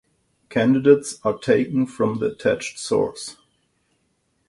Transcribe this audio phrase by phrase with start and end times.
[0.49, 3.35] Candidates are taken from the attached source.